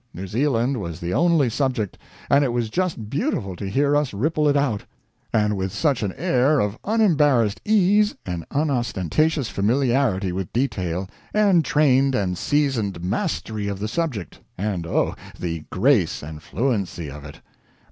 [0.15, 1.95] New Zealand was the only subject;
[2.27, 4.83] and it was just beautiful to hear us ripple it out.
[5.31, 12.15] And with such an air of unembarrassed ease, and unostentatious familiarity with detail, and trained
[12.15, 17.41] and seasoned mastery of the subject and oh, the grace and fluency of it!